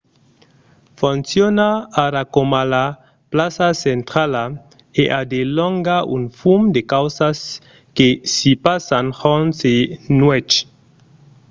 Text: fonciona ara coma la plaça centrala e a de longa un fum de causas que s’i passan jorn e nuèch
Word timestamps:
fonciona 0.99 1.67
ara 2.05 2.21
coma 2.33 2.61
la 2.73 2.83
plaça 3.31 3.67
centrala 3.85 4.43
e 5.01 5.03
a 5.19 5.21
de 5.31 5.41
longa 5.57 5.97
un 6.15 6.23
fum 6.39 6.61
de 6.75 6.81
causas 6.93 7.39
que 7.95 8.07
s’i 8.33 8.51
passan 8.65 9.05
jorn 9.19 9.47
e 9.73 9.75
nuèch 10.19 10.53